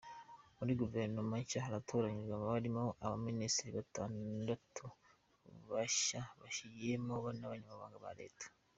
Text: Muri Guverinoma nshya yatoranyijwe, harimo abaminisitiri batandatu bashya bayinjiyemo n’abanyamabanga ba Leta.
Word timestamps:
Muri 0.57 0.71
Guverinoma 0.81 1.35
nshya 1.43 1.59
yatoranyijwe, 1.75 2.45
harimo 2.55 2.83
abaminisitiri 3.05 3.69
batandatu 3.77 4.85
bashya 5.71 6.21
bayinjiyemo 6.41 7.15
n’abanyamabanga 7.39 7.97
ba 8.05 8.11
Leta. 8.21 8.47